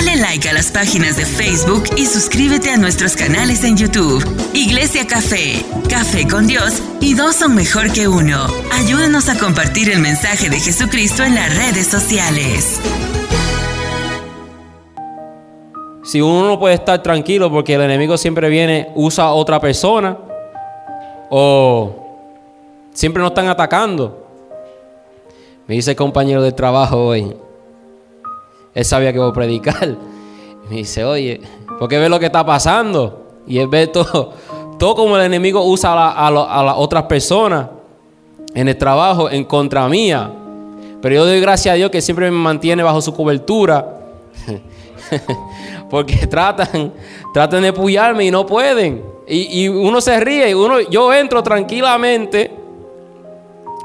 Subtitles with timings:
[0.00, 4.24] Dale like a las páginas de Facebook y suscríbete a nuestros canales en YouTube.
[4.54, 8.46] Iglesia Café, Café con Dios y dos son mejor que uno.
[8.72, 12.80] Ayúdanos a compartir el mensaje de Jesucristo en las redes sociales.
[16.02, 20.16] Si uno no puede estar tranquilo porque el enemigo siempre viene, usa a otra persona
[21.28, 22.24] o
[22.94, 24.26] siempre nos están atacando.
[25.66, 27.36] Me dice el compañero de trabajo hoy,
[28.74, 29.96] él sabía que iba a predicar.
[30.68, 31.40] me dice, oye,
[31.78, 33.26] ¿por qué ve lo que está pasando?
[33.46, 34.32] Y él ve todo,
[34.78, 37.68] todo como el enemigo usa a, las otras personas
[38.54, 40.30] en el trabajo en contra mía.
[41.02, 43.96] Pero yo doy gracias a Dios que siempre me mantiene bajo su cobertura.
[45.90, 46.92] Porque tratan,
[47.34, 49.02] tratan de puyarme y no pueden.
[49.26, 50.54] Y, uno se ríe.
[50.54, 52.50] Uno, yo entro tranquilamente.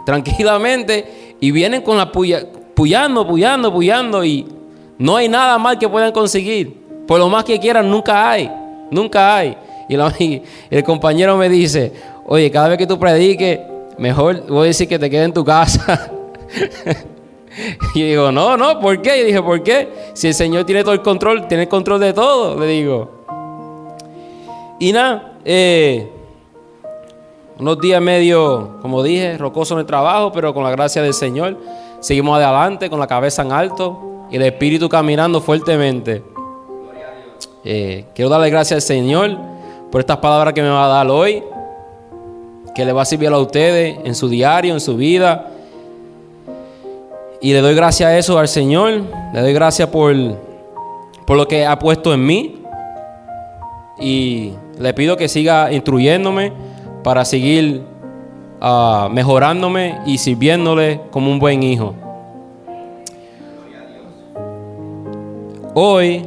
[0.05, 1.35] Tranquilamente.
[1.39, 4.25] Y vienen con la puya, puyando, puyando, puyando.
[4.25, 4.45] Y
[4.97, 6.85] no hay nada mal que puedan conseguir.
[7.07, 8.51] Por lo más que quieran, nunca hay.
[8.91, 9.57] Nunca hay.
[9.87, 11.93] Y, el compañero me dice,
[12.25, 13.59] oye, cada vez que tú prediques,
[13.99, 16.11] mejor voy a decir que te quede en tu casa.
[17.93, 19.21] y digo, no, no, ¿por qué?
[19.21, 19.87] Y dije, ¿por qué?
[20.15, 23.25] Si el Señor tiene todo el control, tiene el control de todo, le digo.
[24.79, 26.09] Y nada, eh,
[27.59, 31.59] unos días medio, como dije, rocoso en el trabajo, pero con la gracia del Señor,
[31.99, 36.23] seguimos adelante con la cabeza en alto y el Espíritu caminando fuertemente.
[37.63, 39.37] Eh, quiero darle gracias al Señor
[39.91, 41.43] por estas palabras que me va a dar hoy,
[42.75, 45.51] que le va a servir a ustedes en su diario, en su vida.
[47.41, 49.01] Y le doy gracias a eso al Señor,
[49.33, 50.15] le doy gracias por,
[51.25, 52.61] por lo que ha puesto en mí.
[53.99, 56.51] Y le pido que siga instruyéndome
[57.03, 57.83] para seguir
[58.59, 61.95] ah, mejorándome y sirviéndole como un buen hijo.
[65.77, 66.25] Hoy,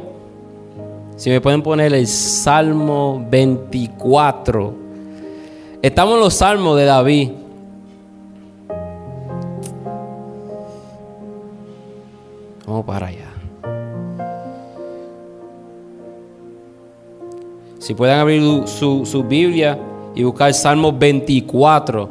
[1.15, 4.73] si me pueden poner el Salmo 24.
[5.81, 7.31] Estamos en los salmos de David.
[12.67, 13.25] Vamos para allá.
[17.79, 19.79] Si pueden abrir su, su Biblia
[20.13, 22.07] y buscar Salmo 24.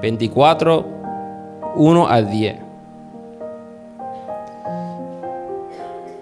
[0.00, 0.86] 24,
[1.76, 2.69] 1 al 10.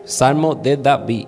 [0.08, 1.26] Salmo de David.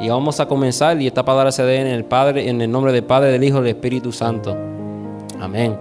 [0.00, 2.92] Y vamos a comenzar y esta palabra se dé en el Padre, en el nombre
[2.92, 4.54] del Padre, del Hijo y del Espíritu Santo.
[5.40, 5.78] Amén.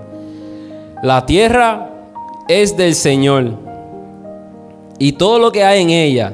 [1.02, 1.90] La tierra
[2.48, 3.54] es del Señor
[5.00, 6.34] y todo lo que hay en ella,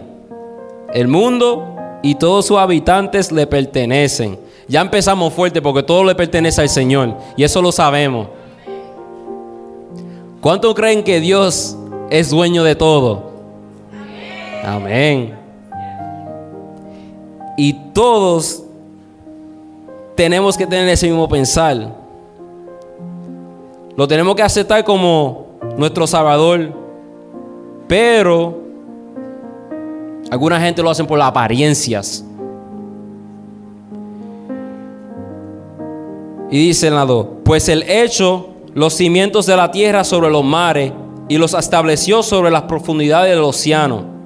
[0.93, 4.37] el mundo y todos sus habitantes le pertenecen.
[4.67, 8.27] Ya empezamos fuerte porque todo le pertenece al Señor y eso lo sabemos.
[10.41, 11.77] ¿Cuántos creen que Dios
[12.09, 13.28] es dueño de todo?
[14.69, 15.33] Amén.
[17.57, 18.63] Y todos
[20.15, 21.95] tenemos que tener ese mismo pensar.
[23.95, 25.47] Lo tenemos que aceptar como
[25.77, 26.71] nuestro Salvador.
[27.87, 28.59] Pero
[30.29, 32.23] alguna gente lo hacen por las apariencias.
[36.51, 40.43] Y dice en la 2, pues el hecho los cimientos de la tierra sobre los
[40.43, 40.93] mares
[41.27, 44.18] y los estableció sobre las profundidades del océano.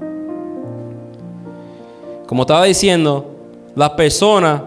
[2.33, 3.27] Como estaba diciendo,
[3.75, 4.63] las personas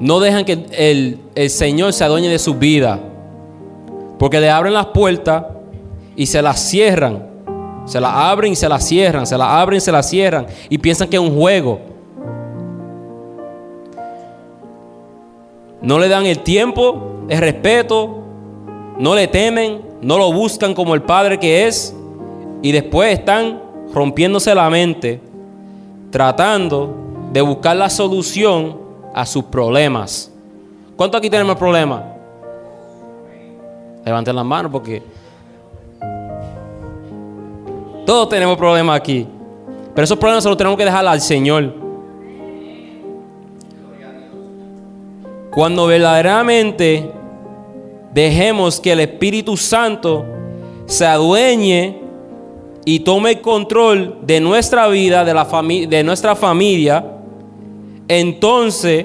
[0.00, 0.64] no dejan que
[1.34, 2.98] el, Señor se adueñe de su vida.
[4.18, 5.44] Porque le abren las puertas
[6.16, 7.26] y se las cierran.
[7.84, 9.26] Se las abren y se las cierran.
[9.26, 10.46] Se las abren y se las cierran.
[10.70, 11.78] Y piensan que es un juego.
[15.82, 18.16] No le dan el tiempo, el respeto.
[18.98, 19.82] No le temen.
[20.00, 21.94] No lo buscan como el Padre que es.
[22.62, 25.20] Y después están rompiéndose la mente,
[26.10, 26.94] tratando
[27.32, 28.78] de buscar la solución
[29.14, 30.30] a sus problemas.
[30.96, 32.02] ¿Cuántos aquí tenemos problemas?
[34.04, 35.02] Levanten las manos porque
[38.06, 39.26] todos tenemos problemas aquí.
[39.94, 41.74] Pero esos problemas se los tenemos que dejar al Señor.
[45.50, 47.10] Cuando verdaderamente
[48.12, 50.24] dejemos que el Espíritu Santo
[50.86, 52.05] se adueñe
[52.88, 55.44] y tome el control de nuestra vida, de, la
[55.88, 57.04] de nuestra familia,
[58.06, 59.04] entonces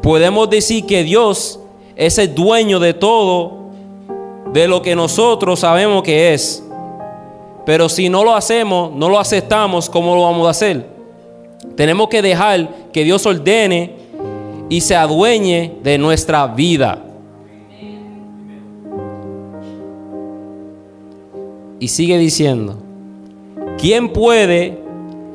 [0.00, 1.58] podemos decir que Dios
[1.96, 3.70] es el dueño de todo,
[4.52, 6.62] de lo que nosotros sabemos que es.
[7.66, 10.86] Pero si no lo hacemos, no lo aceptamos, ¿cómo lo vamos a hacer?
[11.74, 13.96] Tenemos que dejar que Dios ordene
[14.68, 17.02] y se adueñe de nuestra vida.
[21.84, 22.78] Y sigue diciendo,
[23.76, 24.80] ¿quién puede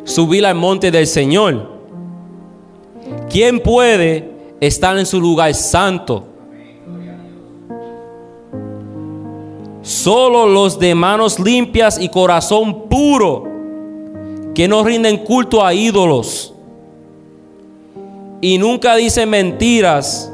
[0.04, 1.69] subir al monte del Señor?
[3.30, 6.25] ¿Quién puede estar en su lugar santo?
[9.84, 13.44] Solo los de manos limpias y corazón puro,
[14.56, 16.56] que no rinden culto a ídolos
[18.42, 20.34] y nunca dicen mentiras,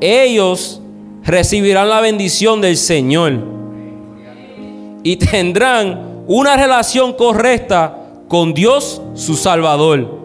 [0.00, 0.80] ellos
[1.22, 3.57] recibirán la bendición del Señor
[5.02, 7.96] y tendrán una relación correcta
[8.28, 10.18] con Dios su Salvador.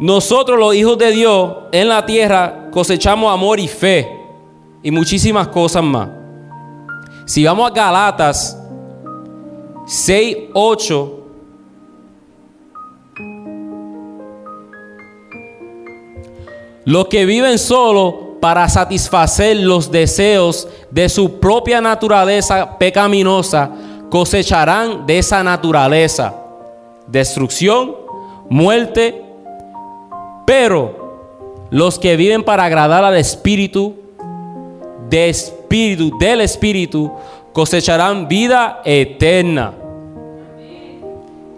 [0.00, 4.08] Nosotros los hijos de Dios en la tierra cosechamos amor y fe
[4.82, 6.08] y muchísimas cosas más.
[7.26, 8.58] Si vamos a Galatas
[9.86, 11.14] 6, 8,
[16.84, 23.70] los que viven solo para satisfacer los deseos de su propia naturaleza pecaminosa
[24.10, 26.34] cosecharán de esa naturaleza
[27.08, 27.96] destrucción,
[28.48, 29.22] muerte,
[30.46, 33.94] pero los que viven para agradar al Espíritu,
[35.10, 37.10] Espíritu, del Espíritu,
[37.52, 39.72] cosecharán vida eterna.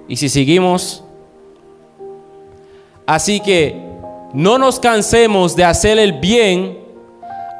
[0.08, 1.04] Y si seguimos,
[3.06, 3.89] así que
[4.32, 6.78] no nos cansemos de hacer el bien,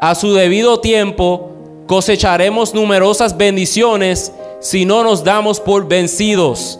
[0.00, 1.50] a su debido tiempo
[1.87, 6.78] cosecharemos numerosas bendiciones si no nos damos por vencidos.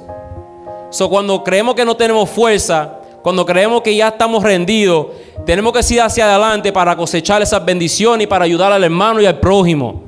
[0.91, 5.09] So, cuando creemos que no tenemos fuerza, cuando creemos que ya estamos rendidos,
[5.45, 9.27] tenemos que ir hacia adelante para cosechar esas bendiciones y para ayudar al hermano y
[9.27, 10.03] al prójimo.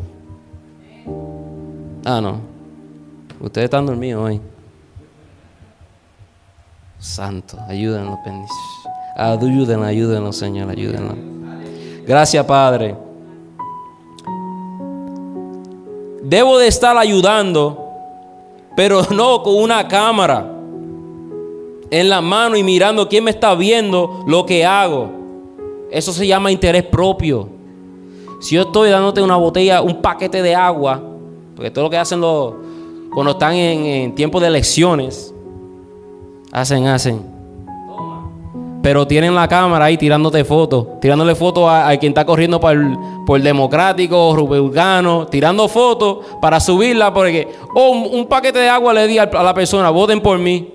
[2.04, 2.40] Ah, no.
[3.40, 4.40] Ustedes están dormidos hoy.
[6.98, 8.18] Santo, ayúdenos,
[9.16, 11.14] ayúdenos, ayúdenos, Señor, ayúdenos.
[12.06, 12.96] Gracias, Padre.
[16.22, 17.90] Debo de estar ayudando,
[18.76, 20.50] pero no con una cámara
[21.90, 25.10] en la mano y mirando quién me está viendo lo que hago.
[25.90, 27.48] Eso se llama interés propio.
[28.40, 31.02] Si yo estoy dándote una botella, un paquete de agua,
[31.54, 32.54] porque todo lo que hacen los,
[33.12, 35.34] cuando están en, tiempo de elecciones,
[36.50, 37.31] hacen, hacen.
[38.82, 42.76] Pero tienen la cámara ahí tirándote fotos, tirándole fotos a, quien está corriendo por
[43.24, 49.18] por democrático, republicano, tirando fotos para subirla porque, oh, un, paquete de agua le di
[49.18, 50.72] a la persona, voten por mí.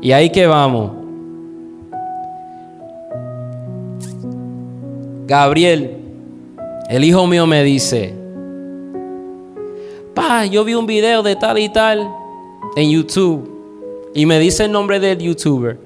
[0.00, 0.92] Y ahí que vamos.
[5.26, 5.98] Gabriel,
[6.88, 8.14] el hijo mío me dice,
[10.14, 12.08] pa, yo vi un video de tal y tal
[12.76, 13.59] en YouTube
[14.14, 15.78] y me dice el nombre del youtuber.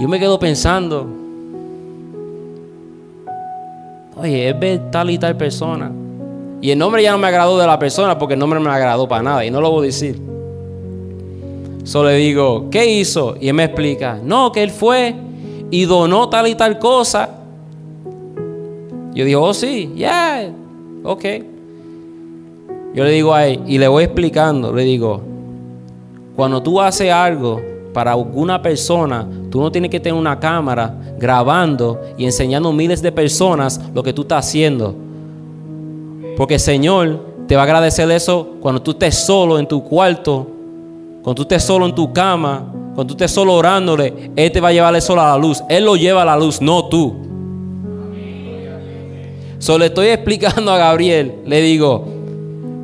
[0.00, 1.06] Yo me quedo pensando,
[4.16, 5.90] oye, es ver tal y tal persona.
[6.60, 8.74] Y el nombre ya no me agradó de la persona porque el nombre no me
[8.74, 10.20] agradó para nada y no lo voy a decir.
[11.84, 13.34] Solo le digo, ¿qué hizo?
[13.40, 15.14] Y él me explica, no, que él fue
[15.70, 17.28] y donó tal y tal cosa.
[19.14, 20.50] Yo digo, oh sí, yeah,
[21.02, 21.24] ok.
[22.94, 25.31] Yo le digo a él, y le voy explicando, le digo,
[26.36, 27.60] cuando tú haces algo
[27.92, 33.02] para alguna persona, tú no tienes que tener una cámara grabando y enseñando a miles
[33.02, 34.94] de personas lo que tú estás haciendo.
[36.36, 40.46] Porque el Señor te va a agradecer eso cuando tú estés solo en tu cuarto
[41.22, 44.68] cuando tú estés solo en tu cama, cuando tú estés solo orándole, Él te va
[44.68, 45.62] a llevar el sol a la luz.
[45.68, 47.14] Él lo lleva a la luz, no tú.
[49.58, 52.04] Solo le estoy explicando a Gabriel, le digo,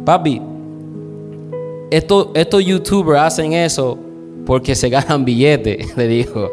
[0.04, 0.40] papi,
[1.90, 3.98] estos, estos youtubers hacen eso
[4.46, 6.50] porque se ganan billetes, le digo.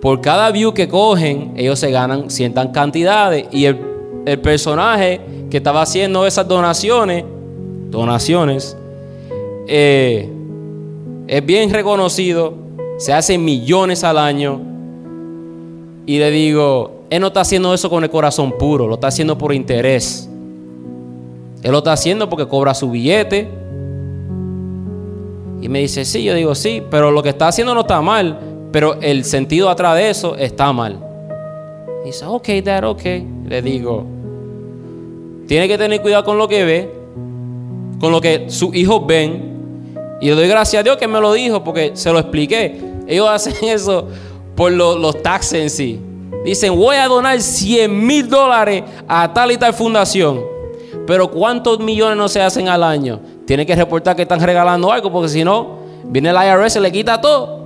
[0.00, 3.46] Por cada view que cogen, ellos se ganan ciertas cantidades.
[3.52, 3.78] Y el,
[4.42, 7.24] personaje que estaba haciendo esas donaciones,
[7.90, 8.76] donaciones,
[9.66, 10.28] eh,
[11.26, 12.54] es bien reconocido,
[12.98, 14.60] se hace millones al año.
[16.06, 19.36] Y le digo, él no está haciendo eso con el corazón puro, lo está haciendo
[19.36, 20.28] por interés.
[21.62, 23.59] Él lo está haciendo porque cobra su billete.
[25.60, 28.38] Y me dice, sí, yo digo, sí, pero lo que está haciendo no está mal,
[28.72, 30.98] pero el sentido atrás de eso está mal.
[32.02, 33.02] Y dice, ok, dad, ok.
[33.46, 34.04] Le digo,
[35.46, 36.90] tiene que tener cuidado con lo que ve,
[37.98, 39.50] con lo que sus hijos ven,
[40.20, 42.78] y le doy gracias a Dios que me lo dijo porque se lo expliqué.
[43.06, 44.06] Ellos hacen eso
[44.54, 46.00] por los taxes en sí.
[46.44, 50.40] Dicen, voy a donar 100 mil dólares a tal y tal fundación.
[51.06, 53.20] Pero ¿cuántos millones no se hacen al año?
[53.50, 56.92] Tienen que reportar que están regalando algo porque si no, viene el IRS y le
[56.92, 57.64] quita todo.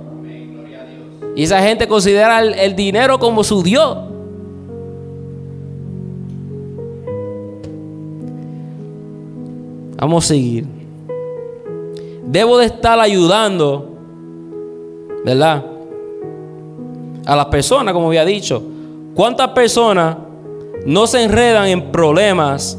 [1.35, 3.95] Y esa gente considera el, el dinero como su Dios.
[9.97, 10.65] Vamos a seguir.
[12.25, 13.87] Debo de estar ayudando,
[15.23, 15.65] ¿verdad?
[17.27, 18.63] A las personas, como había dicho.
[19.13, 20.17] ¿Cuántas personas
[20.83, 22.75] no se enredan en problemas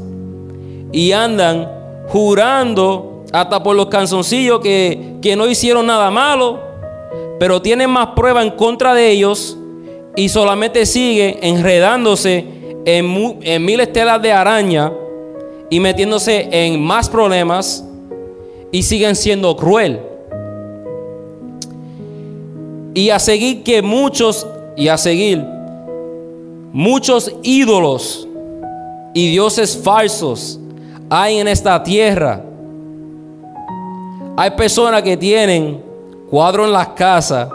[0.91, 1.76] y andan
[2.09, 6.61] jurando hasta por los canzoncillos que, que no hicieron nada malo,
[7.39, 9.57] pero tienen más prueba en contra de ellos
[10.17, 12.45] y solamente siguen enredándose
[12.85, 14.93] en, en mil estelas de araña
[15.69, 17.85] y metiéndose en más problemas
[18.73, 20.01] y siguen siendo cruel.
[22.95, 24.47] Y a seguir que muchos,
[24.77, 25.45] y a seguir
[26.73, 28.27] muchos ídolos
[29.13, 30.59] y dioses falsos
[31.11, 32.43] hay en esta tierra.
[34.37, 35.83] Hay personas que tienen
[36.29, 37.49] cuadros en las casas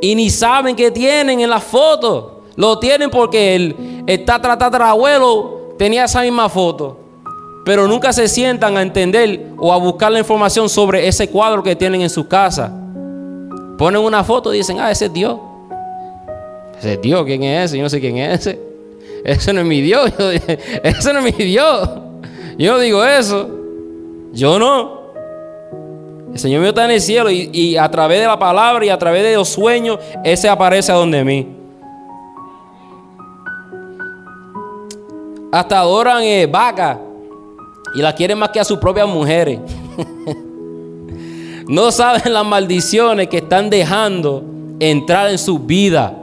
[0.00, 2.42] y ni saben que tienen en la foto.
[2.56, 6.98] Lo tienen porque el está tratando abuelo tenía esa misma foto.
[7.64, 11.76] Pero nunca se sientan a entender o a buscar la información sobre ese cuadro que
[11.76, 12.72] tienen en su casa.
[13.78, 15.38] Ponen una foto y dicen, ah, ese es Dios.
[16.78, 17.76] Ese es Dios, ¿quién es ese?
[17.78, 18.71] Yo no sé quién es ese.
[19.24, 20.12] Ese no es mi Dios.
[20.82, 21.88] Ese no es mi Dios.
[22.58, 23.48] Yo no digo eso.
[24.32, 25.02] Yo no.
[26.32, 28.98] El Señor mío está en el cielo y, a través de la palabra y a
[28.98, 31.56] través de los sueños, ese aparece a donde mí.
[35.52, 36.98] Hasta adoran eh, vaca
[37.94, 39.60] y la quieren más que a sus propias mujeres.
[41.68, 44.42] no saben las maldiciones que están dejando
[44.80, 46.21] entrar en su vida.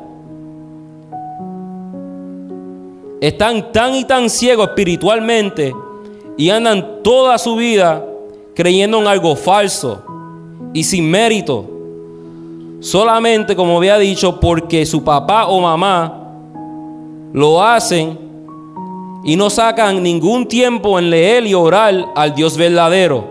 [3.21, 5.73] Están tan y tan ciegos espiritualmente
[6.37, 8.05] y andan toda su vida
[8.55, 10.03] creyendo en algo falso
[10.73, 11.65] y sin mérito.
[12.79, 16.15] Solamente, como había dicho, porque su papá o mamá
[17.33, 18.17] lo hacen
[19.23, 23.25] y no sacan ningún tiempo en leer y orar al Dios verdadero.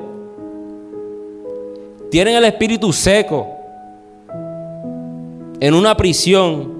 [2.11, 3.47] Tienen el espíritu seco
[5.61, 6.78] en una prisión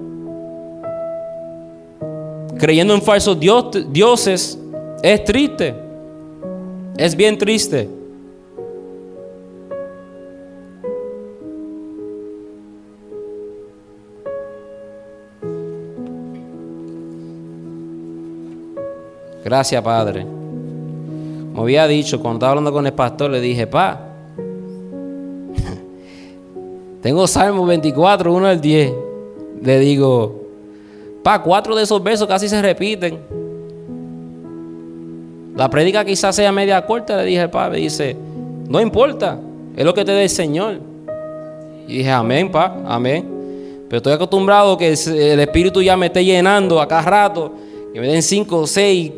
[2.59, 4.59] creyendo en falsos dioses,
[5.01, 5.73] es triste.
[6.97, 7.89] Es bien triste.
[19.43, 20.21] Gracias, Padre.
[20.21, 23.99] Como había dicho, cuando estaba hablando con el pastor, le dije, pa,
[27.01, 28.93] tengo Salmo 24, 1 al 10.
[29.61, 30.38] Le digo,
[31.23, 33.19] Pa, cuatro de esos versos casi se repiten.
[35.55, 38.15] La prédica quizás sea media corta, le dije pa, me dice,
[38.67, 39.37] no importa,
[39.75, 40.79] es lo que te dé el Señor.
[41.87, 43.39] Y dije, amén, pa, amén.
[43.89, 47.51] Pero estoy acostumbrado que el Espíritu ya me esté llenando a cada rato,
[47.93, 49.11] que me den 5, 6,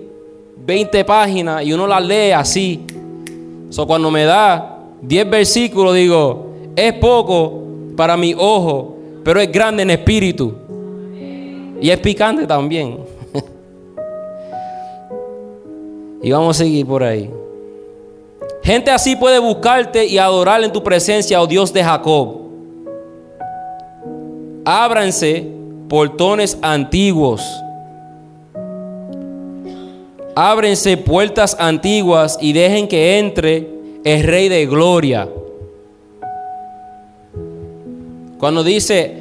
[0.65, 2.85] 20 páginas y uno las lee así.
[3.69, 7.63] So, cuando me da 10 versículos, digo, es poco
[7.95, 10.55] para mi ojo, pero es grande en espíritu.
[11.81, 12.99] Y es picante también.
[16.21, 17.27] y vamos a seguir por ahí.
[18.63, 22.41] Gente así puede buscarte y adorar en tu presencia, oh Dios de Jacob.
[24.63, 25.47] Ábranse
[25.89, 27.43] portones antiguos.
[30.35, 33.67] Ábrense puertas antiguas y dejen que entre
[34.03, 35.27] el Rey de Gloria.
[38.37, 39.20] Cuando dice,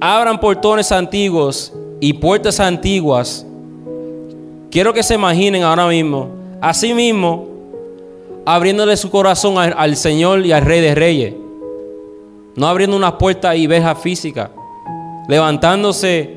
[0.00, 3.46] abran portones antiguos y puertas antiguas,
[4.70, 6.28] quiero que se imaginen ahora mismo,
[6.60, 7.46] así mismo,
[8.44, 11.34] abriéndole su corazón al, Señor y al Rey de Reyes.
[12.54, 14.50] No abriendo una puerta y veja física,
[15.28, 16.36] levantándose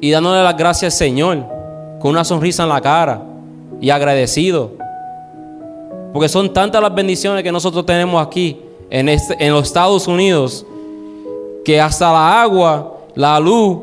[0.00, 1.44] y dándole las gracias al Señor
[1.98, 3.22] con una sonrisa en la cara
[3.80, 4.72] y agradecido.
[6.12, 8.58] Porque son tantas las bendiciones que nosotros tenemos aquí
[8.90, 10.64] en, este, en los Estados Unidos
[11.66, 13.78] que hasta la agua, la luz,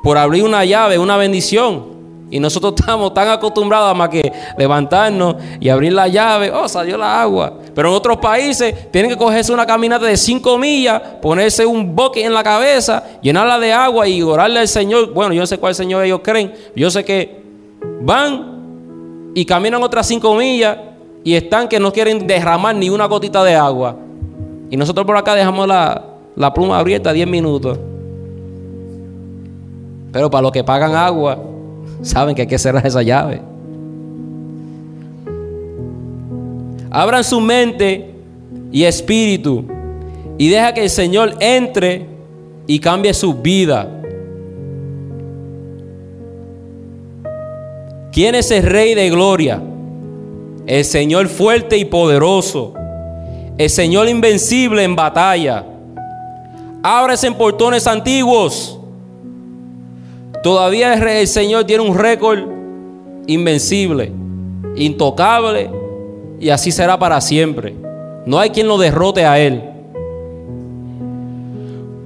[0.00, 1.96] por abrir una llave, una bendición.
[2.30, 6.96] Y nosotros estamos tan acostumbrados a más que levantarnos y abrir la llave, oh, salió
[6.96, 7.52] la agua.
[7.74, 12.24] Pero en otros países tienen que cogerse una caminata de cinco millas, ponerse un boque
[12.24, 15.12] en la cabeza, llenarla de agua y orarle al Señor.
[15.12, 16.54] Bueno, yo no sé cuál Señor ellos creen.
[16.76, 17.42] Yo sé que
[18.02, 20.78] van y caminan otras cinco millas
[21.24, 23.96] y están que no quieren derramar ni una gotita de agua.
[24.70, 26.05] Y nosotros por acá dejamos la,
[26.36, 27.78] la pluma abierta 10 minutos.
[30.12, 31.38] Pero para los que pagan agua,
[32.02, 33.40] saben que hay que cerrar esa llave.
[36.90, 38.14] Abran su mente
[38.70, 39.64] y espíritu
[40.38, 42.06] y deja que el Señor entre
[42.66, 43.92] y cambie su vida.
[48.12, 49.60] ¿Quién es el Rey de Gloria?
[50.66, 52.74] el Señor fuerte y poderoso,
[53.56, 55.64] el Señor invencible en batalla.
[56.88, 58.78] Ábrese en portones antiguos.
[60.40, 62.38] Todavía el Señor tiene un récord
[63.26, 64.12] invencible,
[64.76, 65.68] intocable,
[66.38, 67.74] y así será para siempre.
[68.24, 69.64] No hay quien lo derrote a Él.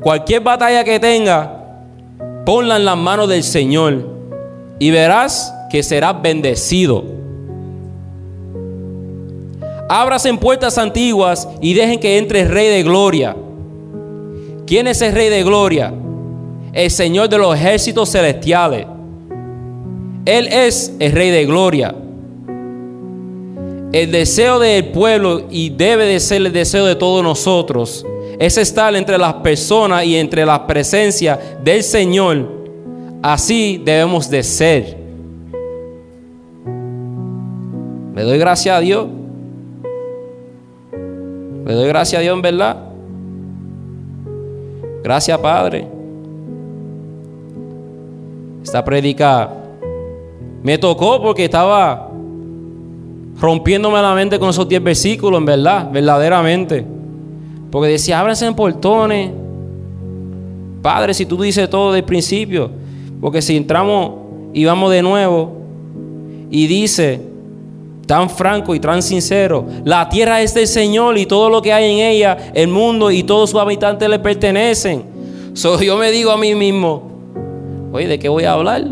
[0.01, 1.63] Cualquier batalla que tenga,
[2.47, 4.09] ponla en las manos del Señor
[4.79, 7.05] y verás que serás bendecido.
[9.91, 13.37] Ábrase en puertas antiguas y dejen que entre el Rey de Gloria.
[14.71, 15.93] ¿Quién es el Rey de Gloria?
[16.73, 18.87] El Señor de los ejércitos celestiales.
[20.25, 21.93] Él es el Rey de Gloria.
[23.91, 28.07] El deseo del pueblo, y debe de ser el deseo de todos nosotros,
[28.39, 32.47] es estar entre las personas y entre la presencia del Señor.
[33.23, 34.97] Así debemos de ser.
[38.15, 39.09] Le doy gracias a Dios.
[41.67, 42.90] Le doy gracias a Dios en verdad.
[45.03, 45.87] Gracias Padre.
[48.63, 49.51] Esta predica
[50.63, 52.11] me tocó porque estaba
[53.41, 56.85] rompiéndome la mente con esos 10 versículos, en verdad, verdaderamente.
[57.71, 59.31] Porque decía, ábranse en portones.
[60.83, 62.71] Padre, si tú dices todo del principio,
[63.21, 64.13] porque si entramos
[64.53, 65.53] y vamos de nuevo
[66.51, 67.21] y dice,
[68.11, 69.65] tan franco y tan sincero.
[69.85, 73.23] La tierra es del Señor y todo lo que hay en ella, el mundo y
[73.23, 75.05] todos sus habitantes le pertenecen.
[75.55, 77.09] So, yo me digo a mí mismo,
[77.93, 78.85] oye, ¿de qué voy a hablar?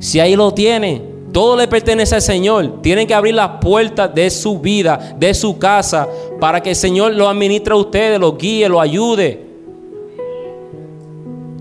[0.00, 1.00] Si ahí lo tiene,
[1.32, 2.82] todo le pertenece al Señor.
[2.82, 6.06] Tienen que abrir las puertas de su vida, de su casa,
[6.38, 9.46] para que el Señor lo administre a ustedes, lo guíe, lo ayude.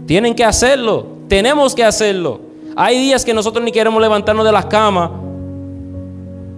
[0.06, 1.06] Tienen que hacerlo.
[1.30, 2.42] Tenemos que hacerlo.
[2.76, 5.24] Hay días que nosotros ni queremos levantarnos de las camas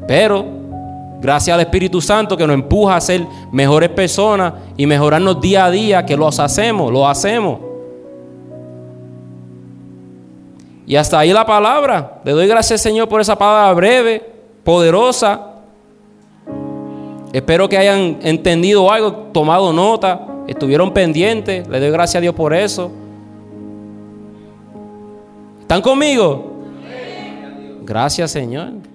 [0.08, 0.46] pero
[1.22, 5.72] gracias al Espíritu Santo que nos empuja a ser mejores personas y mejorarnos día a
[5.72, 7.60] día, que los hacemos, lo hacemos.
[10.88, 12.22] Y hasta ahí la palabra.
[12.24, 14.22] Le doy gracias Señor por esa palabra breve,
[14.64, 15.52] poderosa.
[17.34, 21.68] Espero que hayan entendido algo, tomado nota, estuvieron pendientes.
[21.68, 22.92] Le doy gracias a Dios por eso.
[25.62, 26.54] ¿Están conmigo?
[27.84, 28.95] Gracias Señor.